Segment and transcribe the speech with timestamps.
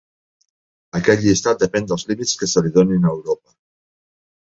[0.99, 3.59] Aquest llistat depèn dels límits que se li donin a Europa.